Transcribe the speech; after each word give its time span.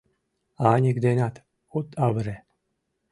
Аньык 0.71 0.97
денат 1.05 1.35
от 1.77 1.87
авыре. 2.05 2.37